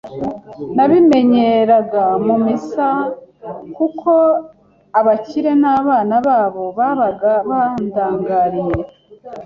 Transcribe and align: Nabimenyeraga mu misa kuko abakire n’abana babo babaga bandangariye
Nabimenyeraga 0.75 2.03
mu 2.25 2.35
misa 2.45 2.87
kuko 3.75 4.11
abakire 4.99 5.51
n’abana 5.61 6.15
babo 6.27 6.63
babaga 6.77 7.31
bandangariye 7.49 8.81